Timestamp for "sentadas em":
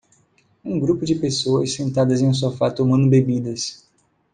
1.75-2.27